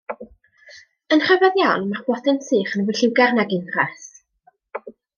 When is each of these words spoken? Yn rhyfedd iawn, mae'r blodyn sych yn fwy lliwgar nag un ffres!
Yn 1.17 1.21
rhyfedd 1.25 1.59
iawn, 1.65 1.85
mae'r 1.91 2.03
blodyn 2.09 2.41
sych 2.49 2.75
yn 2.81 2.89
fwy 2.91 2.99
lliwgar 3.01 3.39
nag 3.41 3.57
un 3.61 3.71
ffres! 3.77 4.11